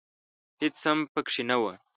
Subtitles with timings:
[0.61, 1.63] هېڅ هم پکښې نه و.